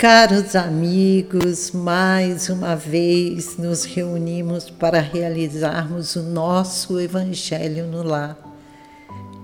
[0.00, 8.34] Caros amigos, mais uma vez nos reunimos para realizarmos o nosso Evangelho no Lar.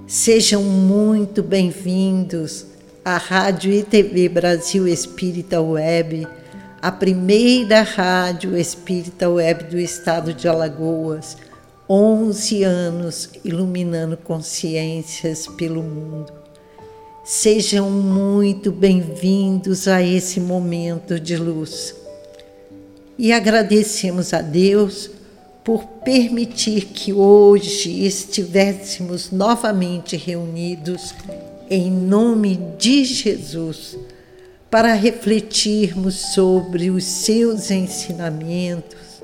[0.06, 2.64] Sejam muito bem-vindos
[3.04, 6.26] à Rádio e TV Brasil Espírita Web,
[6.80, 11.36] a primeira rádio espírita web do estado de Alagoas,
[11.86, 16.45] 11 anos iluminando consciências pelo mundo.
[17.28, 21.92] Sejam muito bem-vindos a esse momento de luz.
[23.18, 25.10] E agradecemos a Deus
[25.64, 31.16] por permitir que hoje estivéssemos novamente reunidos
[31.68, 33.98] em nome de Jesus
[34.70, 39.20] para refletirmos sobre os seus ensinamentos,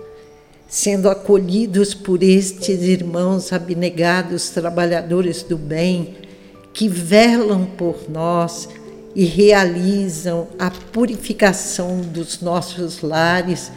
[0.69, 6.32] sendo acolhidos por estes irmãos abnegados, trabalhadores do bem
[6.73, 8.69] que velam por nós
[9.15, 13.70] e realizam a purificação dos nossos lares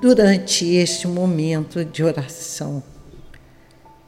[0.00, 2.82] durante este momento de oração.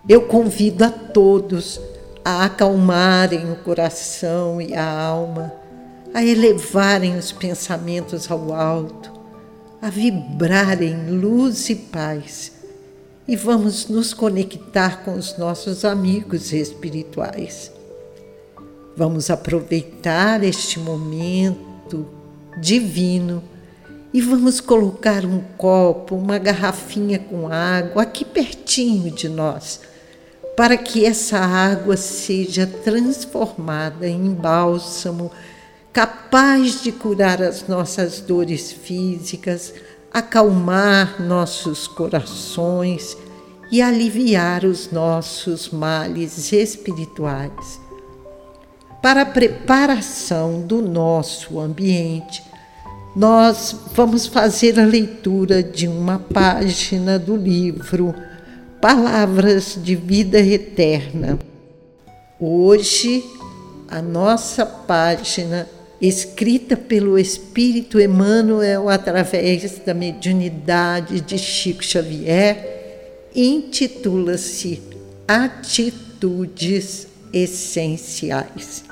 [0.09, 1.81] Eu convido a todos
[2.25, 5.53] a acalmarem o coração e a alma,
[6.15, 9.13] a elevarem os pensamentos ao alto,
[9.81, 12.53] a vibrarem luz e paz.
[13.29, 17.71] E vamos nos conectar com os nossos amigos espirituais.
[18.97, 22.07] Vamos aproveitar este momento
[22.61, 23.43] divino
[24.13, 29.81] e vamos colocar um copo, uma garrafinha com água aqui pertinho de nós,
[30.57, 35.31] para que essa água seja transformada em bálsamo
[35.93, 39.73] capaz de curar as nossas dores físicas,
[40.13, 43.17] acalmar nossos corações
[43.71, 47.81] e aliviar os nossos males espirituais
[49.03, 52.43] para a preparação do nosso ambiente,
[53.17, 58.15] nós vamos fazer a leitura de uma página do livro
[58.81, 61.39] Palavras de Vida Eterna.
[62.39, 63.25] Hoje,
[63.89, 65.67] a nossa página,
[66.01, 74.81] escrita pelo Espírito Emmanuel através da mediunidade de Chico Xavier, intitula-se
[75.27, 78.90] Atitudes Essenciais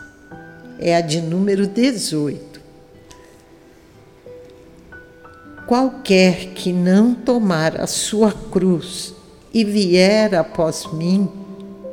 [0.78, 2.60] é a de número 18.
[5.66, 9.14] Qualquer que não tomar a sua cruz
[9.52, 11.28] e vier após mim,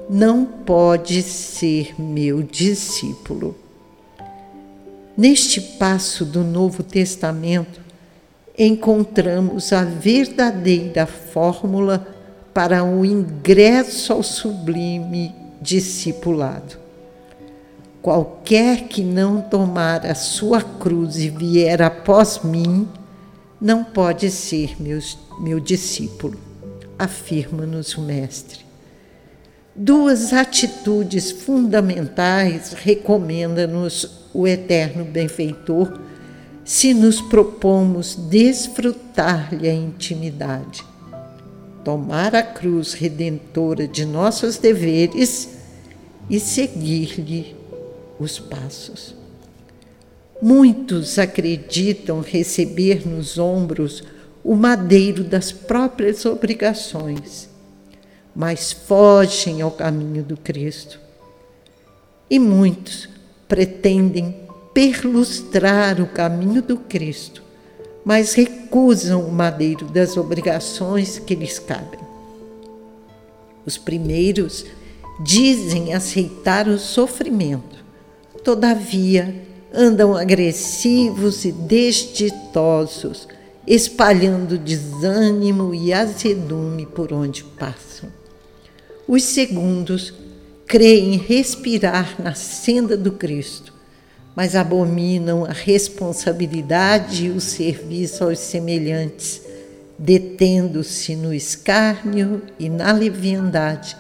[0.10, 3.56] não pode ser meu discípulo.
[5.18, 7.82] Neste passo do Novo Testamento,
[8.58, 12.08] encontramos a verdadeira fórmula
[12.54, 16.85] para o ingresso ao sublime discipulado.
[18.06, 22.88] Qualquer que não tomar a sua cruz e vier após mim,
[23.60, 26.38] não pode ser meu, discípulo,
[27.00, 28.60] afirma-nos o Mestre.
[29.76, 36.00] Duas atitudes fundamentais recomenda-nos o eterno benfeitor
[36.64, 40.86] se nos propomos desfrutar-lhe a intimidade.
[41.84, 45.58] Tomar a cruz redentora de nossos deveres
[46.30, 47.65] e seguir-lhe
[48.20, 49.16] os passos.
[50.42, 54.04] Muitos acreditam receber nos ombros
[54.44, 57.50] o madeiro das próprias obrigações,
[58.36, 61.00] mas fogem ao caminho do Cristo.
[62.30, 63.10] E muitos
[63.48, 64.36] pretendem
[64.74, 67.42] perlustrar o caminho do Cristo,
[68.04, 72.00] mas recusam o madeiro das obrigações que lhes cabem.
[73.66, 74.66] Os primeiros
[75.24, 77.75] dizem aceitar o sofrimento,
[78.46, 79.34] Todavia,
[79.74, 83.28] andam agressivos e desditosos,
[83.66, 88.08] espalhando desânimo e azedume por onde passam.
[89.08, 90.14] Os segundos
[90.68, 93.74] creem respirar na senda do Cristo,
[94.36, 99.42] mas abominam a responsabilidade e o serviço aos semelhantes,
[99.98, 103.98] detendo-se no escárnio e na leviandade,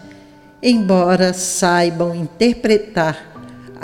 [0.62, 3.35] embora saibam interpretar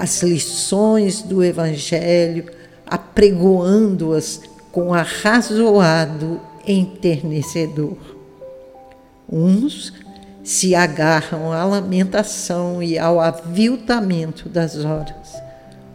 [0.02, 2.46] as lições do Evangelho,
[2.88, 7.98] apregoando-as com arrazoado enternecedor.
[9.32, 9.94] Uns
[10.44, 15.36] se agarram à lamentação e ao aviltamento das horas,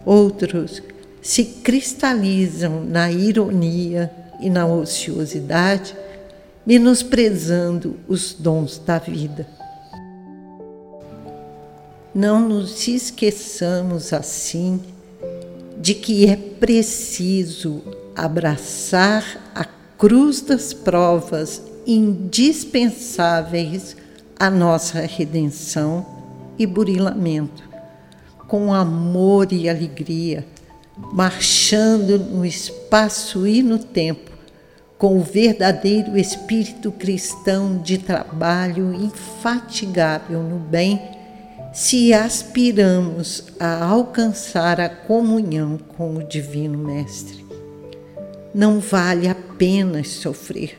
[0.05, 0.81] outros
[1.20, 4.08] se cristalizam na ironia
[4.38, 5.97] e na ociosidade,
[6.64, 9.56] menosprezando os dons da vida.
[12.16, 14.80] Não nos esqueçamos assim
[15.76, 17.82] de que é preciso
[18.16, 19.66] abraçar a
[19.98, 23.98] cruz das provas indispensáveis
[24.40, 26.06] à nossa redenção
[26.58, 27.62] e burilamento,
[28.48, 30.46] com amor e alegria,
[31.12, 34.30] marchando no espaço e no tempo,
[34.96, 41.14] com o verdadeiro espírito cristão de trabalho infatigável no bem,
[41.76, 47.44] se aspiramos a alcançar a comunhão com o Divino Mestre.
[48.55, 50.78] Não vale a pena sofrer,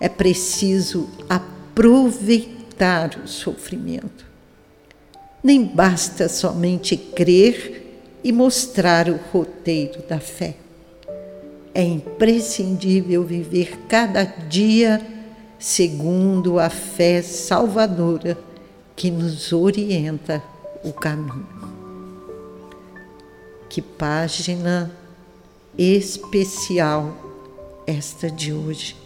[0.00, 4.24] é preciso aproveitar o sofrimento.
[5.44, 10.56] Nem basta somente crer e mostrar o roteiro da fé
[11.76, 14.98] é imprescindível viver cada dia
[15.58, 18.38] segundo a fé salvadora
[18.96, 20.42] que nos orienta
[20.82, 21.46] o caminho.
[23.68, 24.90] Que página
[25.76, 27.14] especial
[27.86, 28.96] esta de hoje.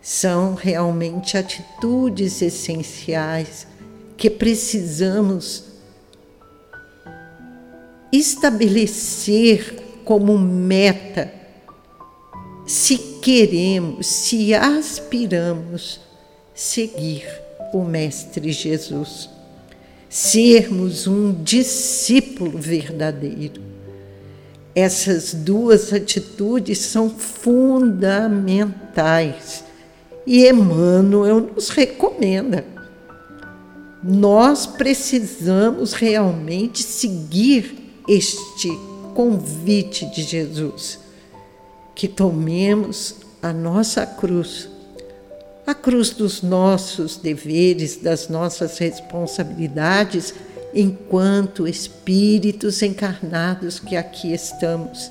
[0.00, 3.66] São realmente atitudes essenciais
[4.16, 5.64] que precisamos
[8.10, 11.30] estabelecer como meta,
[12.64, 16.00] se queremos, se aspiramos
[16.54, 19.30] seguir o Mestre Jesus,
[20.08, 23.62] sermos um discípulo verdadeiro.
[24.74, 29.64] Essas duas atitudes são fundamentais
[30.26, 32.64] e Emmanuel nos recomenda.
[34.02, 38.68] Nós precisamos realmente seguir este
[39.14, 40.98] convite de Jesus,
[41.94, 44.68] que tomemos a nossa cruz,
[45.66, 50.32] a cruz dos nossos deveres, das nossas responsabilidades,
[50.72, 55.10] enquanto espíritos encarnados que aqui estamos,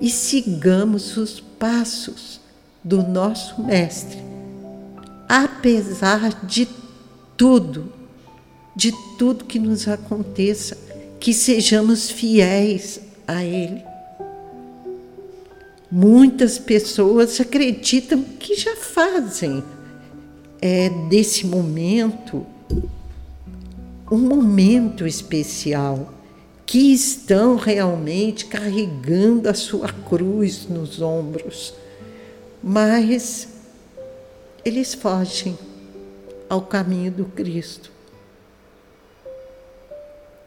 [0.00, 2.40] e sigamos os passos
[2.82, 4.18] do nosso Mestre,
[5.28, 6.68] apesar de
[7.36, 7.92] tudo,
[8.76, 10.78] de tudo que nos aconteça
[11.18, 13.89] que sejamos fiéis a Ele.
[15.90, 19.62] Muitas pessoas acreditam que já fazem.
[20.62, 22.46] É, desse momento
[24.10, 26.12] um momento especial,
[26.66, 31.72] que estão realmente carregando a sua cruz nos ombros,
[32.62, 33.48] mas
[34.64, 35.56] eles fogem
[36.48, 37.92] ao caminho do Cristo.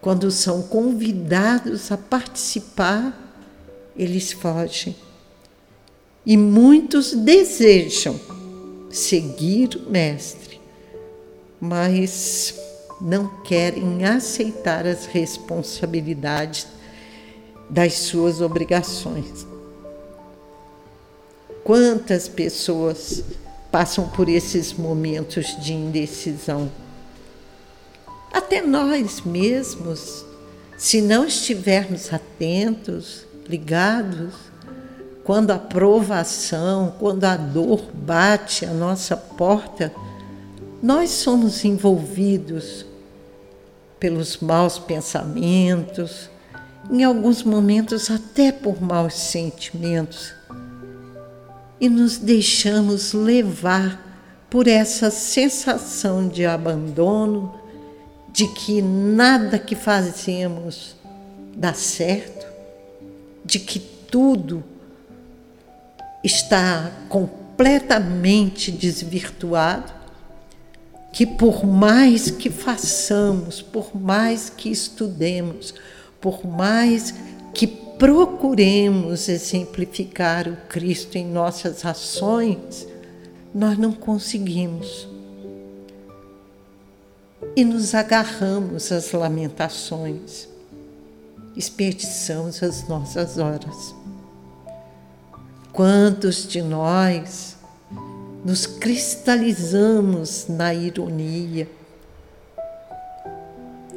[0.01, 3.17] Quando são convidados a participar,
[3.95, 4.93] eles fogem.
[6.25, 8.19] E muitos desejam
[8.89, 10.59] seguir o Mestre,
[11.59, 12.55] mas
[13.01, 16.67] não querem aceitar as responsabilidades
[17.69, 19.45] das suas obrigações.
[21.63, 23.23] Quantas pessoas
[23.71, 26.71] passam por esses momentos de indecisão?
[28.53, 30.25] até nós mesmos,
[30.77, 34.33] se não estivermos atentos, ligados,
[35.23, 39.93] quando a provação, quando a dor bate à nossa porta,
[40.81, 42.85] nós somos envolvidos
[43.99, 46.29] pelos maus pensamentos,
[46.91, 50.33] em alguns momentos até por maus sentimentos,
[51.79, 54.01] e nos deixamos levar
[54.49, 57.55] por essa sensação de abandono,
[58.29, 60.97] de que nada que fazemos
[61.55, 62.45] dá certo,
[63.45, 64.63] de que tudo
[66.23, 69.91] está completamente desvirtuado,
[71.11, 75.73] que por mais que façamos, por mais que estudemos,
[76.19, 77.13] por mais
[77.53, 82.87] que procuremos exemplificar o Cristo em nossas ações,
[83.53, 85.07] nós não conseguimos
[87.55, 90.47] e nos agarramos às lamentações,
[91.55, 93.93] desperdiçamos as nossas horas.
[95.73, 97.57] Quantos de nós
[98.45, 101.67] nos cristalizamos na ironia?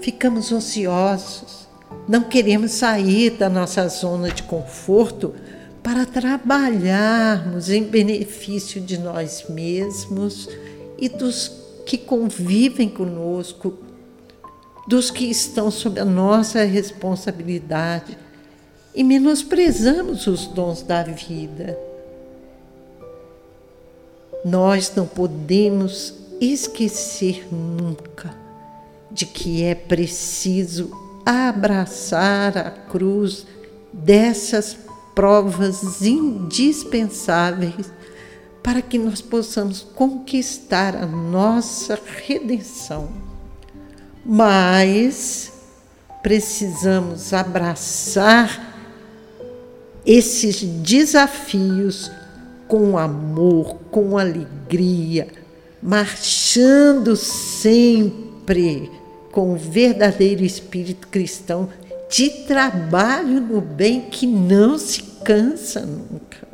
[0.01, 1.69] Ficamos ociosos,
[2.09, 5.35] não queremos sair da nossa zona de conforto
[5.83, 10.49] para trabalharmos em benefício de nós mesmos
[10.97, 11.53] e dos
[11.85, 13.75] que convivem conosco,
[14.89, 18.17] dos que estão sob a nossa responsabilidade
[18.97, 21.79] e menosprezamos os dons da vida.
[24.43, 28.35] Nós não podemos esquecer nunca
[29.11, 30.91] de que é preciso
[31.27, 33.47] abraçar a cruz
[33.93, 34.79] dessas
[35.15, 37.93] provas indispensáveis
[38.63, 43.11] para que nós possamos conquistar a nossa redenção.
[44.25, 45.53] Mas
[46.23, 48.76] precisamos abraçar
[50.07, 52.11] esses desafios
[52.69, 55.29] com amor, com alegria,
[55.83, 58.91] marchando sempre
[59.33, 61.69] com o verdadeiro espírito cristão
[62.09, 66.47] de trabalho no bem que não se cansa nunca.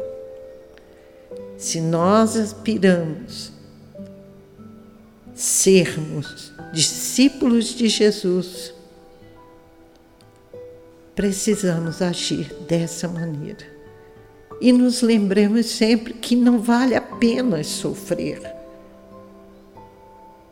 [1.59, 3.53] Se nós aspiramos
[5.35, 8.72] sermos discípulos de Jesus,
[11.15, 13.73] precisamos agir dessa maneira.
[14.61, 18.41] E nos lembremos sempre que não vale a pena sofrer.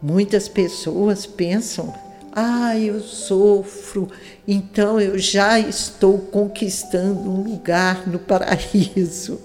[0.02, 1.94] Muitas pessoas pensam
[2.32, 4.08] ah, eu sofro,
[4.46, 9.40] então eu já estou conquistando um lugar no paraíso.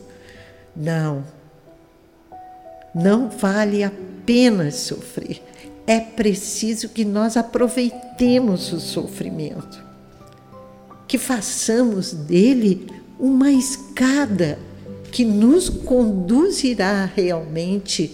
[0.76, 1.24] Não,
[2.94, 3.92] não vale a
[4.26, 5.42] pena sofrer.
[5.88, 9.84] É preciso que nós aproveitemos o sofrimento,
[11.08, 12.88] que façamos dele
[13.20, 14.60] uma escada
[15.12, 18.14] que nos conduzirá realmente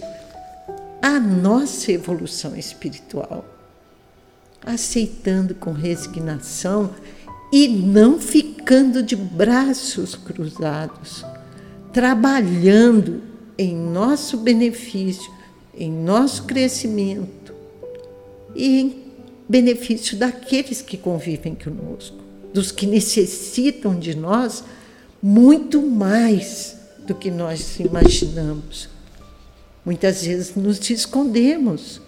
[1.00, 3.44] à nossa evolução espiritual.
[4.64, 6.90] Aceitando com resignação
[7.52, 11.24] e não ficando de braços cruzados,
[11.92, 13.20] trabalhando
[13.58, 15.30] em nosso benefício,
[15.74, 17.52] em nosso crescimento
[18.54, 19.02] e em
[19.48, 22.21] benefício daqueles que convivem conosco,
[22.52, 24.64] dos que necessitam de nós
[25.22, 28.88] muito mais do que nós imaginamos.
[29.84, 32.00] Muitas vezes nos escondemos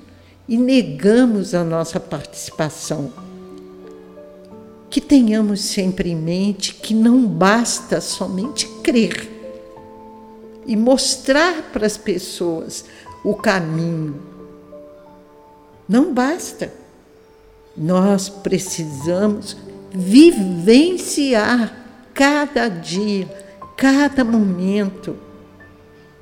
[0.48, 3.12] e negamos a nossa participação.
[4.90, 9.28] Que tenhamos sempre em mente que não basta somente crer
[10.66, 12.84] e mostrar para as pessoas
[13.24, 14.22] o caminho.
[15.88, 16.72] Não basta.
[17.76, 19.56] Nós precisamos
[19.94, 21.72] vivenciar
[22.12, 23.28] cada dia,
[23.76, 25.16] cada momento,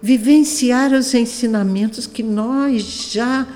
[0.02, 3.48] vivenciar os ensinamentos que nós já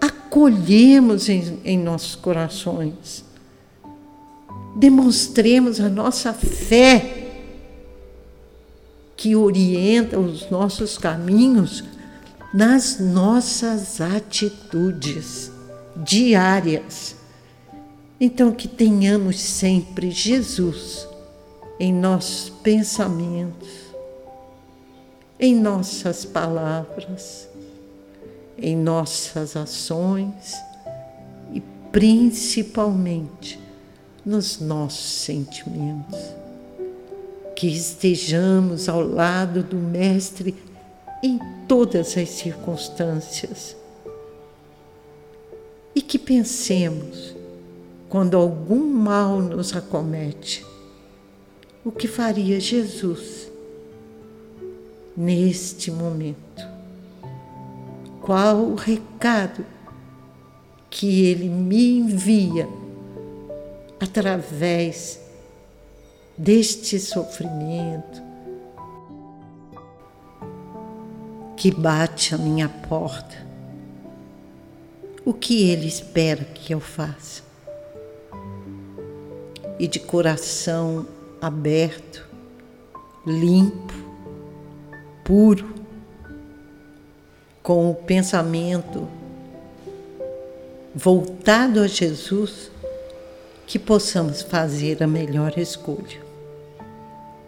[0.00, 3.22] acolhemos em, em nossos corações.
[4.76, 7.28] Demonstremos a nossa fé
[9.14, 11.84] que orienta os nossos caminhos
[12.54, 15.52] nas nossas atitudes
[15.96, 17.19] diárias.
[18.20, 21.08] Então, que tenhamos sempre Jesus
[21.78, 23.70] em nossos pensamentos,
[25.38, 27.50] em nossas palavras
[28.60, 30.54] em nossas ações
[31.52, 31.60] e
[31.90, 33.58] principalmente
[34.24, 36.18] nos nossos sentimentos.
[37.56, 40.54] Que estejamos ao lado do Mestre
[41.22, 43.76] em todas as circunstâncias.
[45.94, 47.34] E que pensemos,
[48.10, 50.66] quando algum mal nos acomete,
[51.82, 53.50] o que faria Jesus
[55.16, 56.80] neste momento
[58.20, 59.64] qual o recado
[60.88, 62.68] que ele me envia
[63.98, 65.20] através
[66.36, 68.22] deste sofrimento
[71.56, 73.36] que bate a minha porta.
[75.24, 77.49] O que ele espera que eu faça?
[79.80, 81.06] E de coração
[81.40, 82.28] aberto,
[83.26, 83.94] limpo,
[85.24, 85.74] puro,
[87.62, 89.08] com o pensamento
[90.94, 92.70] voltado a Jesus,
[93.66, 96.20] que possamos fazer a melhor escolha.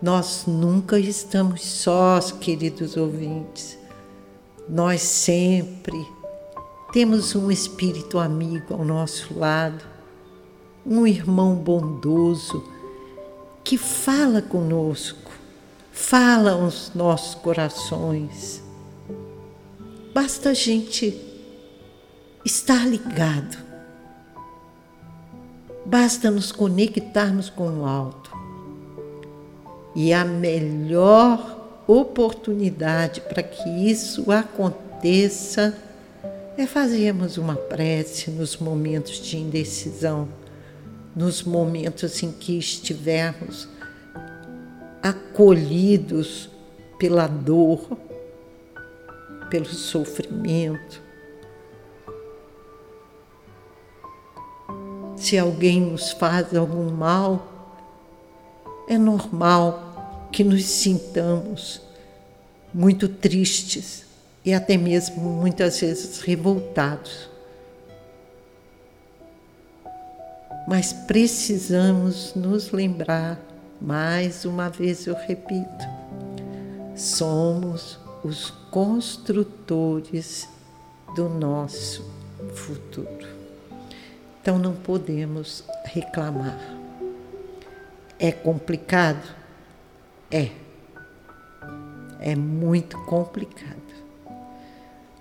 [0.01, 3.77] Nós nunca estamos sós, queridos ouvintes.
[4.67, 6.03] Nós sempre
[6.95, 9.92] temos um espírito amigo ao nosso lado,
[10.85, 12.65] um irmão bondoso
[13.63, 15.33] que fala conosco
[15.93, 18.63] fala aos nossos corações.
[20.15, 21.17] Basta a gente
[22.45, 23.59] estar ligado.
[25.85, 28.33] Basta nos conectarmos com o alto.
[29.95, 35.77] E a melhor oportunidade para que isso aconteça
[36.57, 40.29] é fazermos uma prece nos momentos de indecisão,
[41.15, 43.69] nos momentos em que estivermos
[45.03, 46.49] acolhidos
[46.99, 47.99] pela dor,
[49.51, 51.03] pelo sofrimento.
[55.17, 57.49] Se alguém nos faz algum mal,
[58.89, 61.83] é normal que nos sintamos
[62.73, 64.05] muito tristes
[64.45, 67.32] e até mesmo muitas vezes revoltados.
[70.67, 73.41] Mas precisamos nos lembrar,
[73.81, 75.85] mais uma vez eu repito,
[76.97, 80.49] somos os construtores
[81.17, 82.09] do nosso
[82.55, 83.29] futuro.
[84.41, 86.59] Então não podemos reclamar.
[88.19, 89.35] É complicado?
[90.31, 90.51] É.
[92.21, 93.83] É muito complicado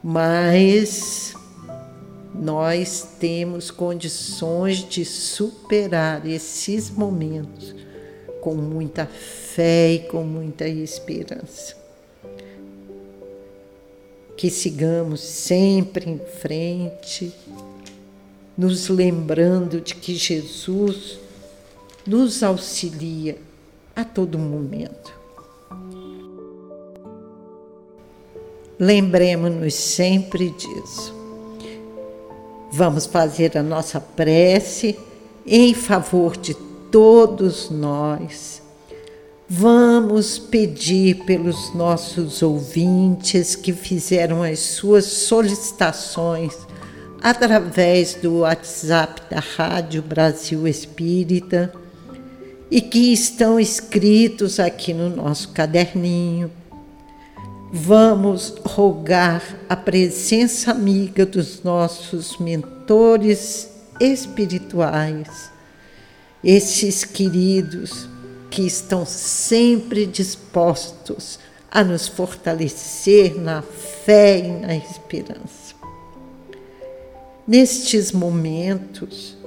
[0.03, 1.35] mas
[2.33, 7.75] nós temos condições de superar esses momentos
[8.39, 11.75] com muita fé e com muita esperança.
[14.35, 17.31] Que sigamos sempre em frente,
[18.57, 21.19] nos lembrando de que Jesus
[22.07, 23.37] nos auxilia
[23.95, 25.13] a todo momento.
[28.79, 31.20] Lembremos-nos sempre disso.
[32.73, 34.97] Vamos fazer a nossa prece
[35.45, 36.53] em favor de
[36.89, 38.61] todos nós.
[39.47, 46.57] Vamos pedir pelos nossos ouvintes que fizeram as suas solicitações
[47.21, 51.73] através do WhatsApp da Rádio Brasil Espírita
[52.71, 56.49] e que estão escritos aqui no nosso caderninho
[57.73, 65.49] Vamos rogar a presença amiga dos nossos mentores espirituais,
[66.43, 68.09] esses queridos
[68.49, 71.39] que estão sempre dispostos
[71.71, 75.73] a nos fortalecer na fé e na esperança.
[77.47, 79.37] Nestes momentos,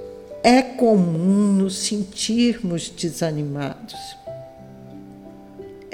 [0.42, 4.23] é comum nos sentirmos desanimados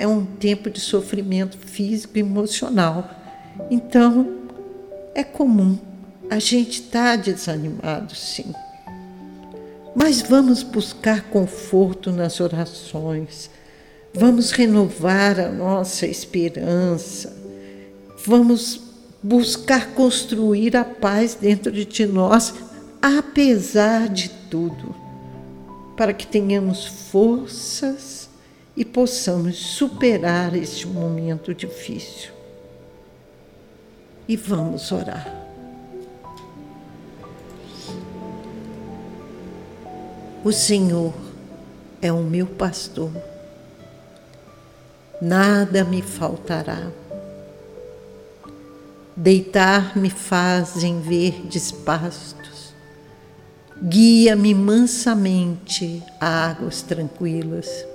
[0.00, 3.10] é um tempo de sofrimento físico e emocional.
[3.70, 4.38] Então,
[5.14, 5.78] é comum
[6.30, 8.54] a gente estar tá desanimado, sim.
[9.94, 13.50] Mas vamos buscar conforto nas orações,
[14.14, 17.36] vamos renovar a nossa esperança,
[18.24, 18.80] vamos
[19.22, 22.54] buscar construir a paz dentro de nós,
[23.02, 24.94] apesar de tudo,
[25.94, 28.19] para que tenhamos forças
[28.76, 32.30] e possamos superar este momento difícil.
[34.28, 35.38] E vamos orar.
[40.42, 41.12] O Senhor
[42.00, 43.10] é o meu pastor,
[45.20, 46.90] nada me faltará.
[49.14, 52.72] Deitar-me faz em verdes pastos,
[53.82, 57.89] guia-me mansamente a águas tranquilas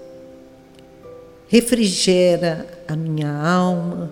[1.47, 4.12] refrigera a minha alma,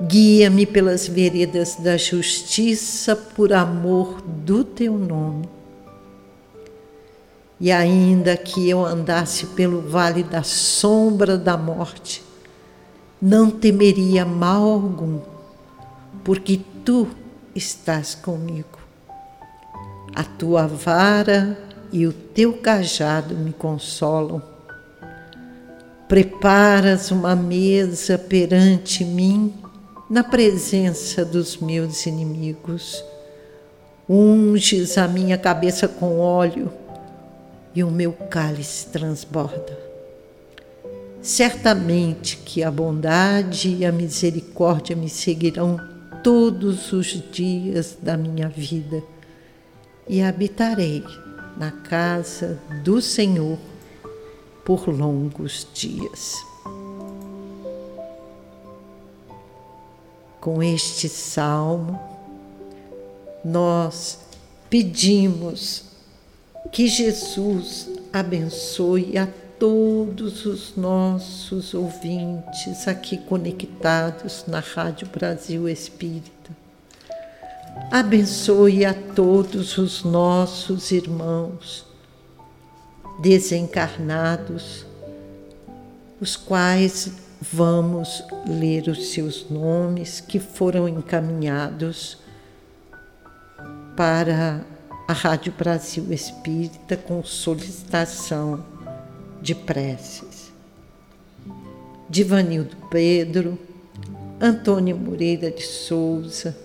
[0.00, 5.48] guia-me pelas veredas da justiça por amor do teu nome.
[7.60, 12.24] E ainda que eu andasse pelo vale da sombra da morte,
[13.20, 15.20] não temeria mal algum,
[16.24, 17.06] porque tu
[17.54, 18.80] estás comigo.
[20.12, 21.56] A tua vara
[21.92, 24.51] e o teu cajado me consolam
[26.12, 29.50] Preparas uma mesa perante mim
[30.10, 33.02] na presença dos meus inimigos.
[34.06, 36.70] Unges a minha cabeça com óleo
[37.74, 39.74] e o meu cálice transborda.
[41.22, 45.80] Certamente que a bondade e a misericórdia me seguirão
[46.22, 49.02] todos os dias da minha vida
[50.06, 51.02] e habitarei
[51.56, 53.56] na casa do Senhor
[54.64, 56.44] por longos dias.
[60.40, 62.00] Com este salmo,
[63.44, 64.18] nós
[64.68, 65.84] pedimos
[66.72, 76.50] que Jesus abençoe a todos os nossos ouvintes aqui conectados na Rádio Brasil Espírita.
[77.90, 81.91] Abençoe a todos os nossos irmãos
[83.22, 84.84] desencarnados,
[86.20, 92.18] os quais vamos ler os seus nomes que foram encaminhados
[93.96, 94.64] para
[95.06, 98.64] a Rádio Brasil Espírita com solicitação
[99.40, 100.52] de preces.
[102.08, 103.58] Divanildo Pedro,
[104.40, 106.56] Antônio Moreira de Souza,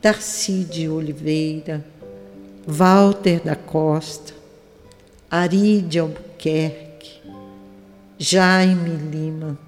[0.00, 1.84] Darcy de Oliveira,
[2.66, 4.41] Walter da Costa,
[5.34, 7.22] Ari de Albuquerque,
[8.20, 9.58] Jaime Lima,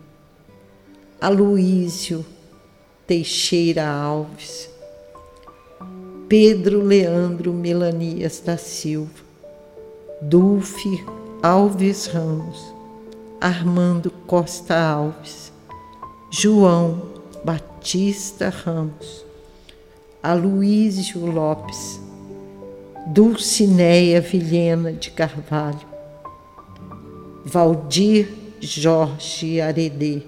[1.19, 2.23] Aloísio
[3.07, 4.69] Teixeira Alves,
[6.29, 9.09] Pedro Leandro Melanias da Silva,
[10.21, 11.03] Dulce
[11.43, 12.75] Alves Ramos,
[13.41, 15.51] Armando Costa Alves,
[16.31, 17.11] João
[17.43, 19.25] Batista Ramos,
[20.23, 21.99] Aloísio Lopes,
[23.07, 25.87] Dulcineia Vilhena de Carvalho,
[27.45, 28.29] Valdir
[28.61, 30.23] Jorge Aredê,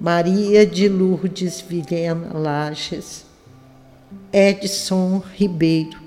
[0.00, 3.26] Maria de Lourdes Vilhena Lages,
[4.32, 5.98] Edson Ribeiro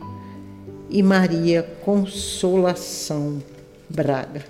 [0.89, 3.43] e Maria Consolação
[3.89, 4.45] Braga.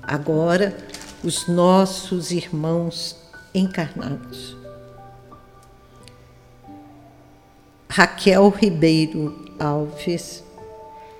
[0.00, 0.76] Agora,
[1.24, 3.16] os nossos irmãos
[3.52, 4.61] encarnados.
[7.94, 10.42] Raquel Ribeiro Alves,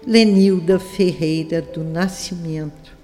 [0.06, 2.96] Lenilda Ferreira do Nascimento,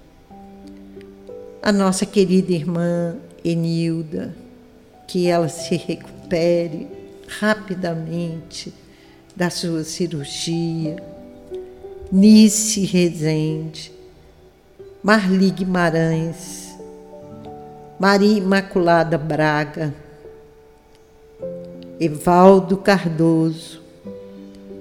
[1.61, 4.35] a nossa querida irmã Enilda,
[5.07, 6.87] que ela se recupere
[7.27, 8.73] rapidamente
[9.35, 10.95] da sua cirurgia
[12.11, 13.91] Nice Rezende,
[15.03, 16.75] Marli Guimarães,
[17.99, 19.93] Maria Imaculada Braga,
[21.99, 23.81] Evaldo Cardoso,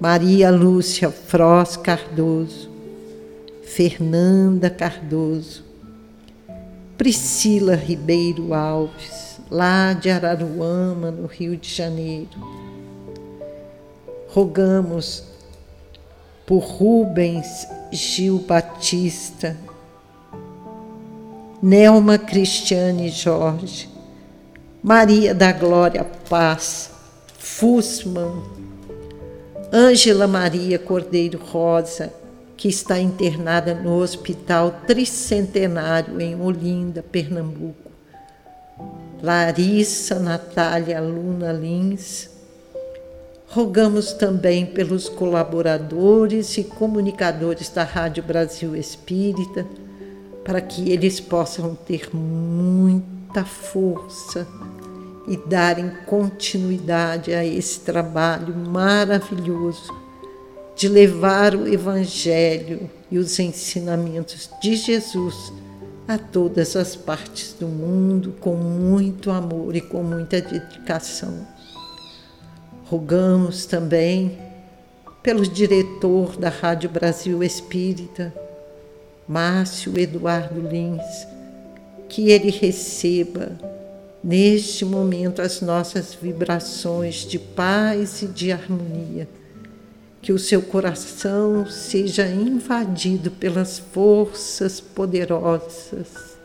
[0.00, 2.70] Maria Lúcia Froz Cardoso,
[3.64, 5.64] Fernanda Cardoso,
[6.96, 12.38] Priscila Ribeiro Alves, lá de Araruama, no Rio de Janeiro.
[14.28, 15.24] Rogamos
[16.46, 19.56] por Rubens Gil Batista,
[21.60, 23.88] Nelma Cristiane Jorge,
[24.80, 26.97] Maria da Glória Paz,
[27.38, 28.42] Fussman,
[29.72, 32.12] Ângela Maria Cordeiro Rosa,
[32.56, 37.88] que está internada no Hospital Tricentenário em Olinda, Pernambuco.
[39.22, 42.28] Larissa Natália Luna Lins,
[43.50, 49.66] Rogamos também pelos colaboradores e comunicadores da Rádio Brasil Espírita,
[50.44, 54.46] para que eles possam ter muita força
[55.28, 59.94] e darem continuidade a esse trabalho maravilhoso
[60.74, 65.52] de levar o Evangelho e os ensinamentos de Jesus
[66.06, 71.46] a todas as partes do mundo com muito amor e com muita dedicação.
[72.86, 74.38] Rogamos também
[75.22, 78.32] pelo diretor da Rádio Brasil Espírita,
[79.28, 81.26] Márcio Eduardo Lins,
[82.08, 83.52] que ele receba
[84.22, 89.28] neste momento as nossas vibrações de paz e de harmonia,
[90.20, 96.36] que o seu coração seja invadido pelas forças poderosas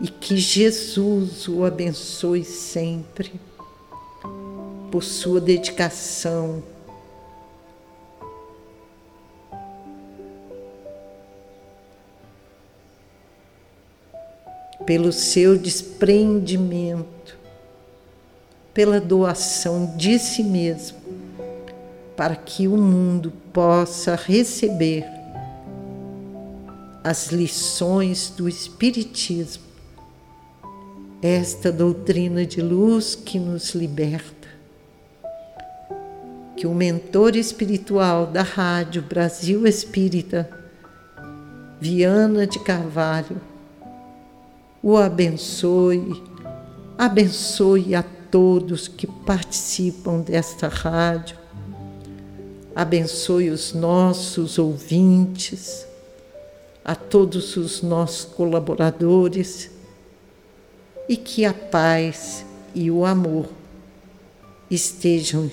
[0.00, 3.32] e que Jesus o abençoe sempre
[4.90, 6.62] por sua dedicação.
[14.86, 17.38] Pelo seu desprendimento,
[18.72, 20.98] pela doação de si mesmo,
[22.16, 25.04] para que o mundo possa receber
[27.04, 29.62] as lições do Espiritismo,
[31.20, 34.48] esta doutrina de luz que nos liberta.
[36.56, 40.48] Que o mentor espiritual da Rádio Brasil Espírita,
[41.80, 43.40] Viana de Carvalho,
[44.86, 46.22] o abençoe,
[46.98, 51.38] abençoe a todos que participam desta rádio,
[52.76, 55.86] abençoe os nossos ouvintes,
[56.84, 59.70] a todos os nossos colaboradores
[61.08, 62.44] e que a paz
[62.74, 63.46] e o amor
[64.70, 65.50] estejam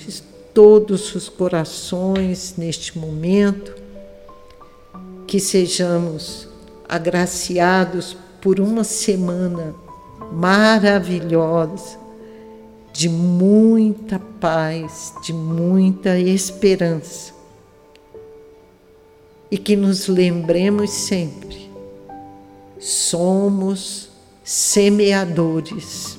[0.53, 3.73] todos os corações neste momento
[5.25, 6.49] que sejamos
[6.89, 9.75] agraciados por uma semana
[10.31, 11.99] maravilhosa,
[12.91, 17.33] de muita paz, de muita esperança.
[19.49, 21.69] E que nos lembremos sempre,
[22.79, 24.09] somos
[24.43, 26.17] semeadores.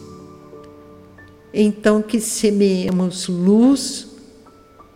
[1.52, 4.08] Então, que semeemos luz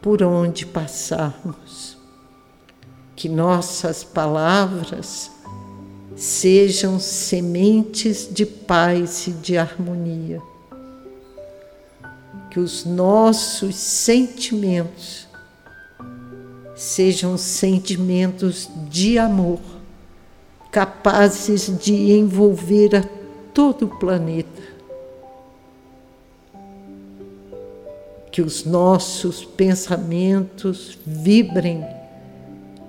[0.00, 1.96] por onde passarmos.
[3.14, 5.30] Que nossas palavras
[6.16, 10.40] sejam sementes de paz e de harmonia.
[12.50, 15.28] Que os nossos sentimentos
[16.74, 19.60] sejam sentimentos de amor,
[20.72, 23.02] capazes de envolver a
[23.52, 24.62] todo o planeta.
[28.32, 31.84] Que os nossos pensamentos vibrem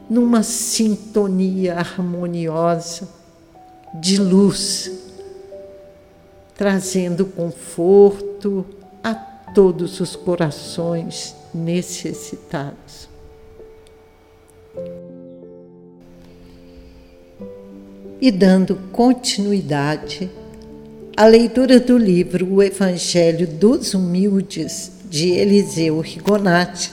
[0.10, 3.17] numa sintonia harmoniosa
[3.94, 4.92] de luz,
[6.56, 8.66] trazendo conforto
[9.04, 13.08] a todos os corações necessitados.
[18.20, 20.30] E dando continuidade
[21.16, 26.92] à leitura do livro O Evangelho dos Humildes, de Eliseu Rigonati,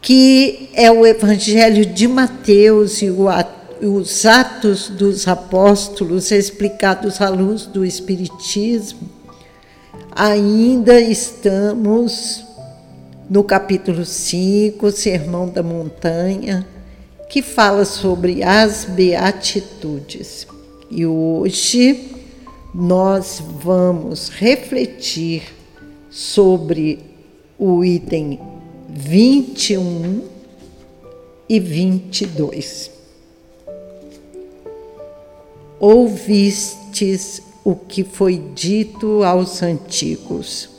[0.00, 3.28] que é o Evangelho de Mateus e o
[3.86, 9.08] os Atos dos Apóstolos explicados à luz do Espiritismo,
[10.12, 12.44] ainda estamos
[13.28, 16.64] no capítulo 5, Sermão da Montanha,
[17.28, 20.46] que fala sobre as beatitudes.
[20.88, 22.12] E hoje
[22.72, 25.42] nós vamos refletir
[26.08, 27.00] sobre
[27.58, 28.38] o item
[28.88, 30.22] 21
[31.48, 33.01] e 22
[35.82, 40.70] ouvistes o que foi dito aos antigos: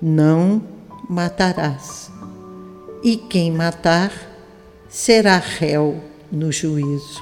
[0.00, 0.62] Não
[1.10, 2.08] matarás,
[3.02, 4.12] e quem matar
[4.88, 7.20] será réu no juízo.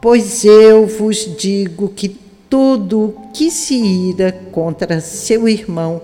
[0.00, 2.08] Pois eu vos digo que
[2.48, 6.00] todo o que se ira contra seu irmão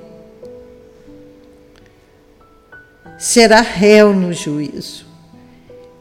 [3.16, 5.06] será réu no juízo.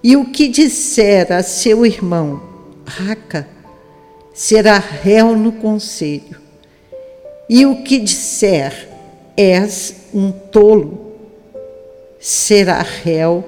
[0.03, 2.50] E o que disser a seu irmão,
[2.99, 3.47] raca,
[4.33, 6.39] será réu no conselho.
[7.49, 8.89] E o que disser
[9.35, 11.15] és um tolo,
[12.19, 13.43] será réu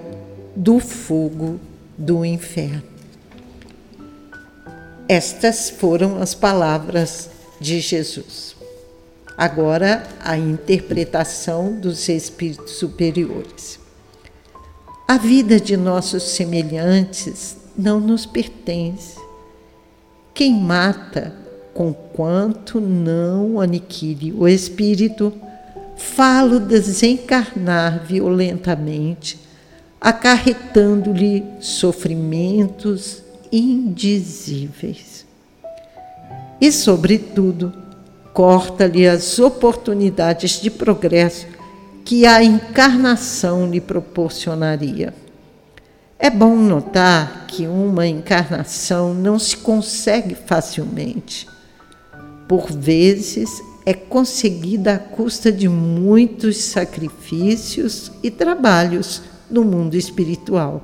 [0.55, 1.59] do fogo
[1.97, 2.83] do inferno.
[5.07, 7.29] Estas foram as palavras
[7.59, 8.55] de Jesus.
[9.37, 13.79] Agora, a interpretação dos espíritos superiores.
[15.07, 19.22] A vida de nossos semelhantes não nos pertence.
[20.33, 21.33] Quem mata,
[21.73, 25.31] conquanto não aniquile o espírito,
[25.95, 29.39] falo desencarnar violentamente,
[30.01, 35.25] acarretando-lhe sofrimentos indizíveis.
[36.59, 37.71] E, sobretudo,
[38.33, 41.45] corta-lhe as oportunidades de progresso
[42.03, 45.13] que a encarnação lhe proporcionaria.
[46.23, 51.45] É bom notar que uma encarnação não se consegue facilmente.
[52.47, 53.49] Por vezes
[53.85, 60.81] é conseguida à custa de muitos sacrifícios e trabalhos no mundo espiritual.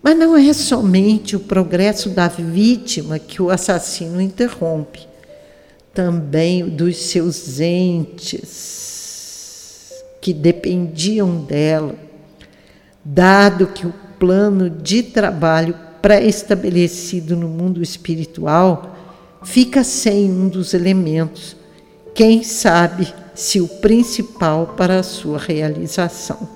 [0.00, 5.00] Mas não é somente o progresso da vítima que o assassino interrompe,
[5.92, 8.70] também dos seus entes
[10.20, 11.96] que dependiam dela,
[13.04, 18.94] dado que o plano de trabalho pré-estabelecido no mundo espiritual
[19.42, 21.56] fica sem um dos elementos,
[22.14, 26.48] quem sabe se o principal para a sua realização.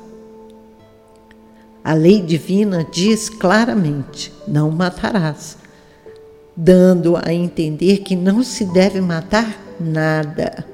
[1.83, 5.59] A lei divina diz claramente: não matarás,
[6.57, 10.65] dando a entender que não se deve matar nada.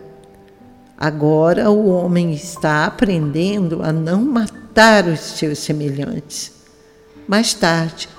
[0.94, 6.61] Agora o homem está aprendendo a não matar os seus semelhantes
[7.33, 8.11] mais tarde,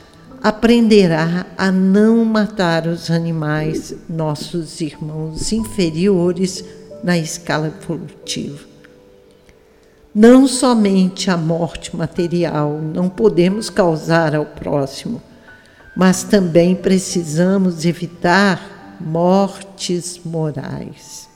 [0.41, 6.65] aprenderá a não matar os animais, nossos irmãos inferiores
[7.03, 8.57] na escala evolutiva.
[10.15, 15.21] Não somente a morte material não podemos causar ao próximo,
[15.95, 21.29] mas também precisamos evitar mortes morais.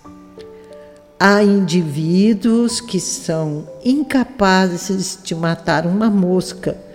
[1.19, 6.86] Há indivíduos que são incapazes de matar uma mosca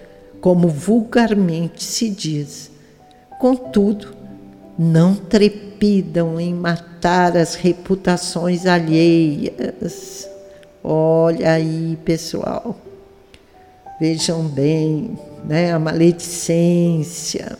[0.43, 2.71] como vulgarmente se diz.
[3.39, 4.09] Contudo,
[4.77, 10.29] não trepidam em matar as reputações alheias.
[10.83, 12.77] Olha aí, pessoal.
[14.01, 15.73] Vejam bem, né?
[15.73, 17.57] A maledicência.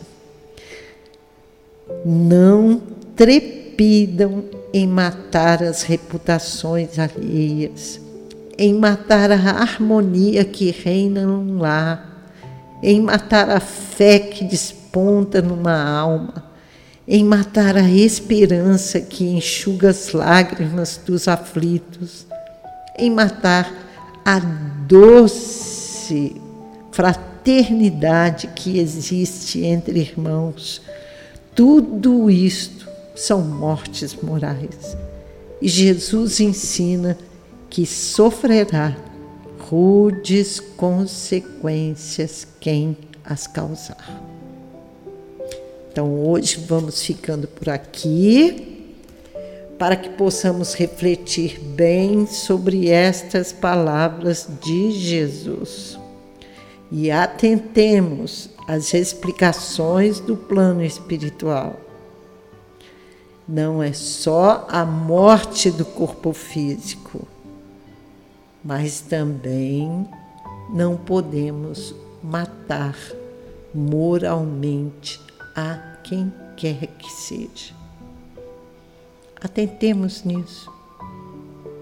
[2.05, 2.81] Não
[3.15, 4.43] trepidam
[4.73, 8.01] em matar as reputações alheias,
[8.57, 12.12] em matar a harmonia que reina num lar,
[12.83, 16.51] em matar a fé que desponta numa alma,
[17.07, 22.27] em matar a esperança que enxuga as lágrimas dos aflitos,
[22.99, 23.71] em matar
[24.25, 24.39] a
[24.85, 26.35] doce
[26.91, 30.81] fraternidade que existe entre irmãos.
[31.55, 34.97] Tudo isto são mortes morais.
[35.61, 37.17] E Jesus ensina
[37.69, 38.95] que sofrerá
[39.73, 44.21] rudes consequências quem as causar.
[45.91, 48.93] Então hoje vamos ficando por aqui
[49.79, 55.97] para que possamos refletir bem sobre estas palavras de Jesus
[56.91, 61.77] e atentemos às explicações do plano espiritual.
[63.49, 67.27] Não é só a morte do corpo físico,
[68.63, 70.07] mas também
[70.73, 72.95] não podemos matar
[73.73, 75.19] moralmente
[75.55, 77.73] a quem quer que seja.
[79.41, 80.71] Atentemos nisso.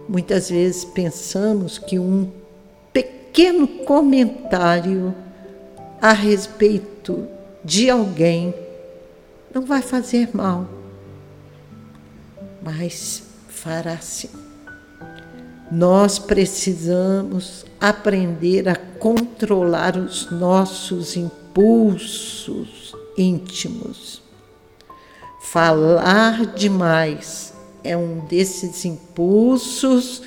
[0.10, 2.32] Muitas vezes pensamos que um
[2.92, 5.14] pequeno comentário
[6.02, 7.28] a respeito
[7.64, 8.54] de alguém
[9.54, 10.68] não vai fazer mal,
[12.64, 14.51] mas fará sim.
[15.72, 24.22] Nós precisamos aprender a controlar os nossos impulsos íntimos.
[25.40, 27.54] Falar demais
[27.86, 30.24] é um desses impulsos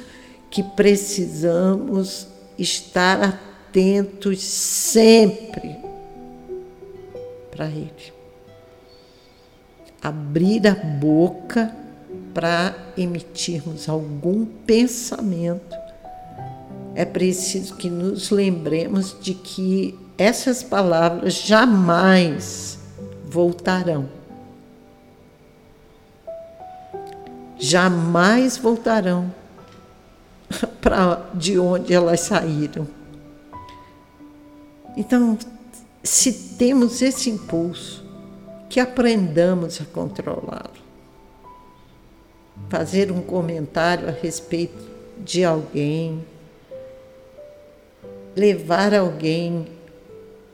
[0.51, 2.27] que precisamos
[2.59, 5.77] estar atentos sempre
[7.51, 8.15] para Ele.
[10.01, 11.84] Abrir a boca
[12.35, 15.77] para emitirmos algum pensamento.
[16.95, 22.79] É preciso que nos lembremos de que essas palavras jamais
[23.25, 24.09] voltarão.
[27.57, 29.33] Jamais voltarão
[30.83, 32.87] para de onde elas saíram.
[34.97, 35.39] Então,
[36.03, 38.05] se temos esse impulso,
[38.69, 40.84] que aprendamos a controlá-lo.
[42.69, 44.83] Fazer um comentário a respeito
[45.19, 46.25] de alguém,
[48.35, 49.69] levar alguém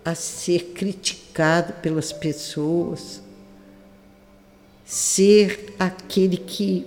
[0.04, 3.22] a ser criticado pelas pessoas,
[4.84, 6.86] ser aquele que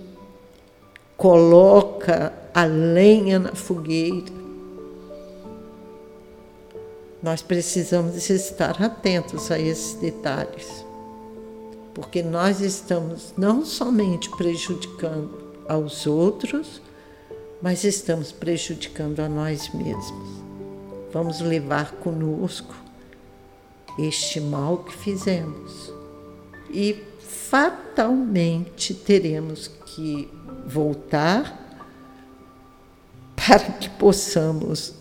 [1.16, 4.32] coloca a lenha na fogueira.
[7.22, 10.84] Nós precisamos estar atentos a esses detalhes,
[11.94, 15.30] porque nós estamos não somente prejudicando
[15.68, 16.82] aos outros,
[17.62, 20.28] mas estamos prejudicando a nós mesmos.
[21.12, 22.74] Vamos levar conosco
[23.98, 25.92] este mal que fizemos
[26.68, 30.28] e fatalmente teremos que
[30.66, 31.60] voltar
[33.36, 34.94] para que possamos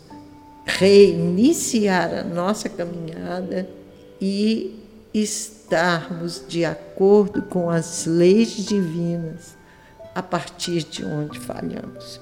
[0.66, 3.68] reiniciar a nossa caminhada
[4.22, 4.83] e
[5.14, 9.56] estarmos de acordo com as leis divinas
[10.16, 12.20] a partir de onde falhamos.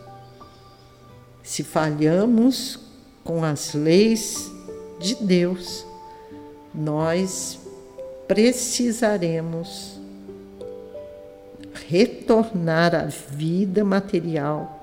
[1.43, 2.79] Se falhamos
[3.23, 4.51] com as leis
[4.99, 5.85] de Deus,
[6.73, 7.59] nós
[8.27, 9.99] precisaremos
[11.87, 14.77] retornar à vida material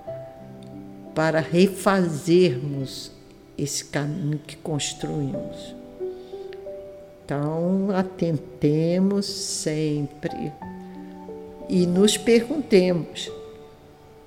[1.15, 3.11] para refazermos
[3.57, 5.78] esse caminho que construímos.
[7.29, 10.51] Então, atentemos sempre
[11.68, 13.31] e nos perguntemos: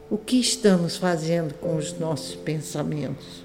[0.07, 3.43] o que estamos fazendo com os nossos pensamentos?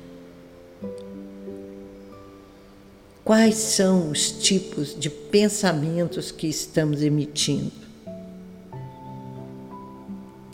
[3.24, 7.72] Quais são os tipos de pensamentos que estamos emitindo?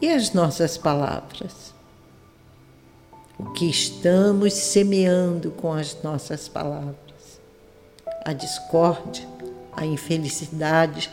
[0.00, 1.72] E as nossas palavras?
[3.42, 7.01] o que estamos semeando com as nossas palavras.
[8.25, 9.27] A discórdia,
[9.73, 11.11] a infelicidade,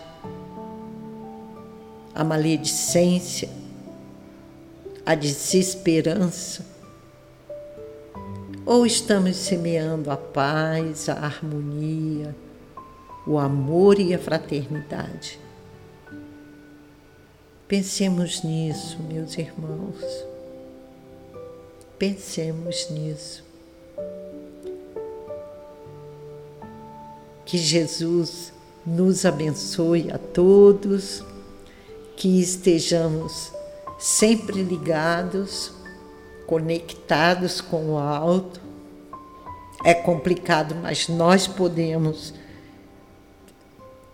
[2.14, 3.49] a maledicência,
[5.05, 6.66] a desesperança,
[8.70, 12.36] Ou estamos semeando a paz, a harmonia,
[13.26, 15.39] o amor e a fraternidade?
[17.68, 19.99] Pensemos nisso, meus irmãos.
[21.97, 23.48] Pensemos nisso.
[27.49, 28.53] Que Jesus
[28.85, 31.23] nos abençoe a todos,
[32.15, 33.51] que estejamos
[33.97, 35.71] sempre ligados
[36.45, 38.61] conectados com o alto.
[39.83, 42.35] É complicado, mas nós podemos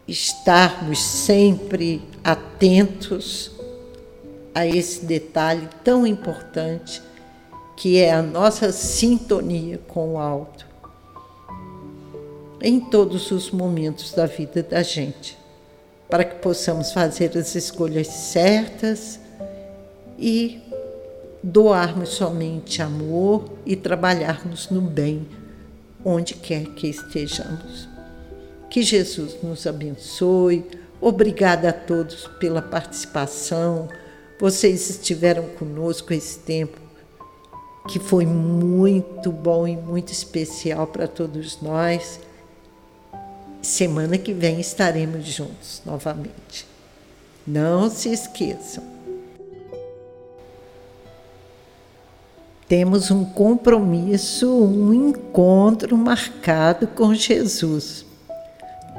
[0.08, 3.52] estarmos sempre atentos
[4.54, 7.02] a esse detalhe tão importante
[7.76, 10.66] que é a nossa sintonia com o alto
[12.62, 15.38] em todos os momentos da vida da gente,
[16.10, 19.20] para que possamos fazer as escolhas certas
[20.18, 20.62] e
[21.44, 25.28] doarmos somente amor e trabalharmos no bem,
[26.04, 27.88] onde quer que estejamos.
[28.70, 30.66] Que Jesus nos abençoe.
[31.00, 33.88] Obrigada a todos pela participação.
[34.40, 36.86] Vocês estiveram conosco esse tempo
[37.88, 42.20] que foi muito bom e muito especial para todos nós.
[43.66, 46.68] Semana que vem estaremos juntos novamente.
[47.46, 48.96] Não se esqueçam.
[52.68, 58.06] temos um compromisso, um encontro marcado com Jesus.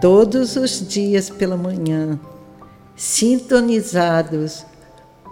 [0.01, 2.19] Todos os dias pela manhã,
[2.95, 4.64] sintonizados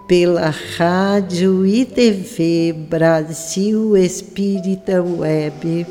[0.07, 5.87] pela Rádio e TV Brasil Espírita Web,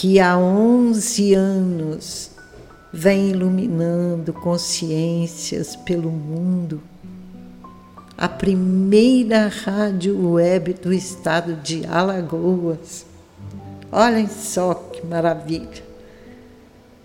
[0.00, 2.30] que há 11 anos
[2.90, 6.80] vem iluminando consciências pelo mundo
[8.16, 13.04] a primeira rádio web do estado de Alagoas.
[13.92, 15.84] Olhem só que maravilha!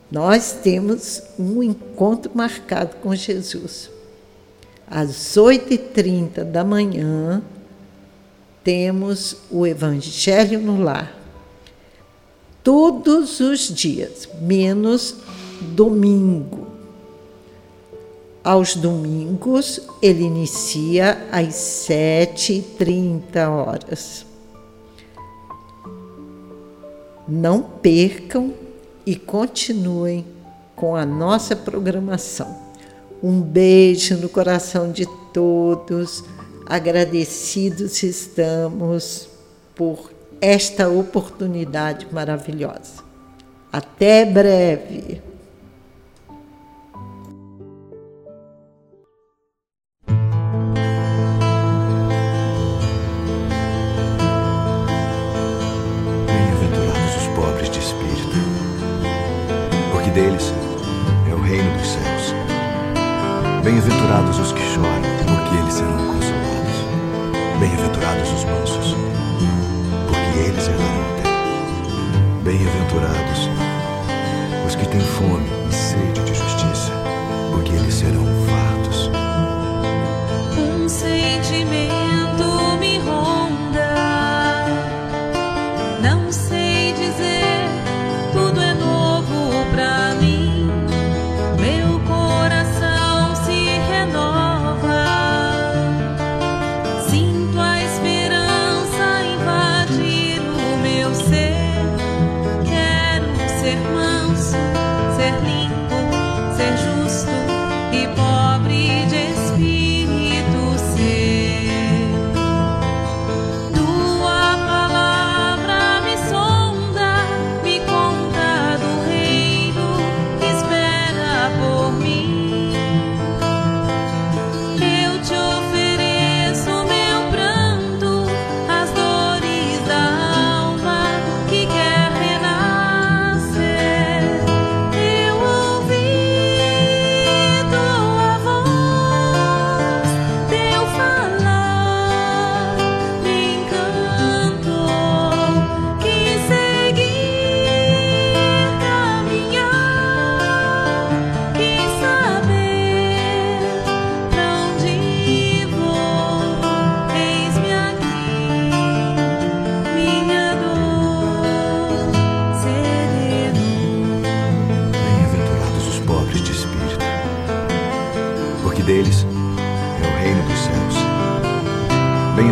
[0.09, 3.89] Nós temos um encontro marcado com Jesus.
[4.89, 7.43] Às 8h30 da manhã,
[8.63, 11.24] temos o Evangelho no Lar.
[12.66, 15.18] Todos os dias, menos
[15.61, 16.66] domingo.
[18.43, 21.53] Aos domingos, ele inicia às
[21.88, 24.26] 7h30 horas.
[27.28, 28.51] Não percam
[29.05, 30.26] e continuem
[30.76, 32.57] com a nossa programação.
[33.22, 36.24] Um beijo no coração de todos.
[36.66, 39.30] Agradecidos estamos
[39.76, 40.14] por
[40.45, 43.03] esta oportunidade maravilhosa.
[43.73, 45.24] Até breve!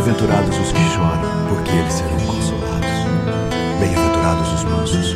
[0.04, 2.90] Bem-aventurados os que choram, porque eles serão consolados.
[3.80, 5.16] Bem-aventurados os mansos,